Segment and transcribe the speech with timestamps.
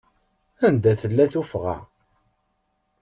[0.67, 1.75] Anda tella tuffɣa?